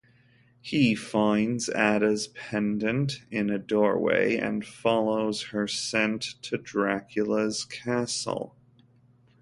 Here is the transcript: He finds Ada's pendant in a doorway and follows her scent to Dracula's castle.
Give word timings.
He 0.61 0.95
finds 0.95 1.69
Ada's 1.69 2.29
pendant 2.29 3.21
in 3.29 3.51
a 3.51 3.59
doorway 3.59 4.35
and 4.37 4.65
follows 4.65 5.43
her 5.53 5.67
scent 5.67 6.23
to 6.41 6.57
Dracula's 6.57 7.65
castle. 7.65 8.55